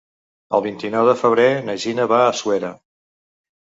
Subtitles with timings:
[0.59, 2.77] El vint-i-nou de febrer na Gina va a Suera.